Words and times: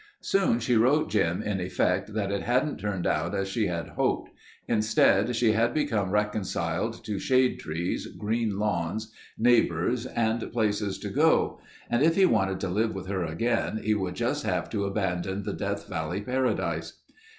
Soon 0.23 0.59
she 0.59 0.75
wrote 0.75 1.11
Jim 1.11 1.43
in 1.43 1.59
effect 1.59 2.15
that 2.15 2.31
it 2.31 2.41
hadn't 2.41 2.79
turned 2.79 3.05
out 3.05 3.35
as 3.35 3.47
she 3.47 3.67
had 3.67 3.89
hoped. 3.89 4.31
Instead, 4.67 5.35
she 5.35 5.51
had 5.51 5.75
become 5.75 6.09
reconciled 6.09 7.03
to 7.05 7.19
shade 7.19 7.59
trees, 7.59 8.07
green 8.07 8.57
lawns, 8.57 9.11
neighbors, 9.37 10.07
and 10.07 10.51
places 10.51 10.97
to 10.97 11.09
go 11.09 11.59
and 11.87 12.01
if 12.01 12.15
he 12.15 12.25
wanted 12.25 12.59
to 12.61 12.67
live 12.67 12.95
with 12.95 13.05
her 13.05 13.23
again 13.23 13.77
he 13.83 13.93
would 13.93 14.15
just 14.15 14.43
have 14.43 14.71
to 14.71 14.85
abandon 14.85 15.43
the 15.43 15.53
Death 15.53 15.87
Valley 15.87 16.21
paradise. 16.21 16.93